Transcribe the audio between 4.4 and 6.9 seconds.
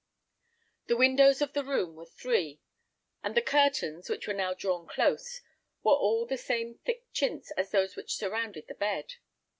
drawn close, were of the same